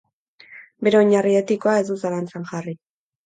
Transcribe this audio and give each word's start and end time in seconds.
Bere 0.87 0.99
oinarri 0.99 1.35
etikoa 1.41 1.75
ez 1.81 1.85
du 1.91 1.99
zalantzan 2.05 2.47
jarri. 2.53 2.75